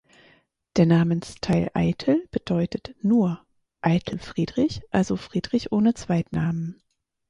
[0.77, 3.45] Der Namensteil „Eitel“ bedeutet „nur“,
[3.81, 6.81] „Eitel Friedrich“ also „Friedrich ohne Zweitnamen“.